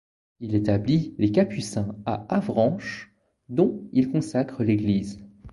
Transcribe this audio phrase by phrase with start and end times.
[0.39, 3.13] Il établit les Capucins à Avranches,
[3.49, 5.19] dont il consacre l'église.